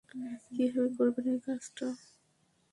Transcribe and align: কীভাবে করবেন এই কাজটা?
কীভাবে 0.47 0.89
করবেন 0.97 1.25
এই 1.33 1.39
কাজটা? 1.45 1.87